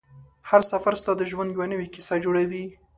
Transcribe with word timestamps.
هر 0.49 0.61
سفر 0.71 0.93
ستا 1.01 1.11
د 1.17 1.21
ژوند 1.31 1.49
یوه 1.55 1.65
نوې 1.71 1.87
کیسه 1.93 2.15
جوړوي 2.25 2.65